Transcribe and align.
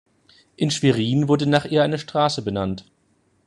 In 0.55 0.71
Schwerin 0.71 1.27
wurde 1.27 1.45
nach 1.45 1.65
ihr 1.65 1.83
eine 1.83 1.99
Straße 1.99 2.41
benannt. 2.41 2.85